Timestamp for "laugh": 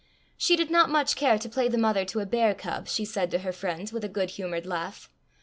4.65-5.11